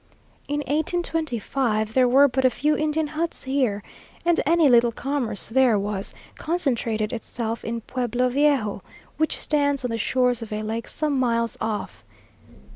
[0.47, 3.83] In 1825 there were but a few Indian huts here,
[4.25, 8.81] and any little commerce there was, concentrated itself in Pueblo Viejo,
[9.17, 12.03] which stands on the shores of a lake some miles off.